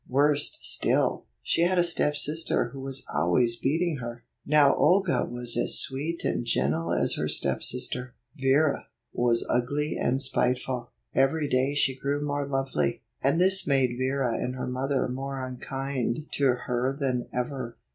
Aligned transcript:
Worse 0.09 0.57
still, 0.63 1.27
she 1.43 1.61
had 1.61 1.77
a 1.77 1.83
stepsister 1.83 2.69
who 2.69 2.79
was 2.79 3.05
always 3.13 3.55
beating 3.57 3.97
her. 3.97 4.23
Now 4.47 4.75
Olga 4.75 5.27
was 5.29 5.55
as 5.55 5.77
sweet 5.77 6.23
and 6.25 6.43
gentle 6.43 6.91
as 6.91 7.17
her 7.17 7.27
stepsister, 7.27 8.15
Vera, 8.35 8.87
was 9.13 9.45
ugly 9.47 9.97
and 9.99 10.19
spiteful. 10.19 10.89
Every 11.13 11.47
day 11.47 11.75
she 11.75 11.95
grew 11.99 12.19
more 12.25 12.47
lovely, 12.47 13.03
and 13.21 13.39
this 13.39 13.67
made 13.67 13.95
Vera 13.95 14.33
and 14.41 14.55
her 14.55 14.65
mother 14.65 15.07
more 15.07 15.39
unkind 15.45 16.25
to 16.31 16.45
her 16.65 16.97
than 16.99 17.27
ever. 17.31 17.77